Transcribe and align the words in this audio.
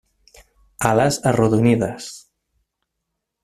Ales 0.91 1.19
arrodonides. 1.31 2.09